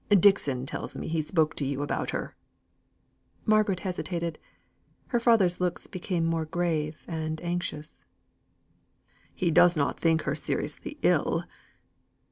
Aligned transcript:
Dixon 0.09 0.65
tells 0.65 0.97
me 0.97 1.07
he 1.07 1.21
spoke 1.21 1.53
to 1.57 1.63
you 1.63 1.83
about 1.83 2.09
her." 2.09 2.35
Margaret 3.45 3.81
hesitated. 3.81 4.39
Her 5.09 5.19
father's 5.19 5.61
looks 5.61 5.85
became 5.85 6.25
more 6.25 6.45
grave 6.45 7.05
and 7.07 7.39
anxious: 7.43 8.03
"He 9.35 9.51
does 9.51 9.75
not 9.77 9.99
think 9.99 10.23
her 10.23 10.33
seriously 10.33 10.97
ill?" 11.03 11.43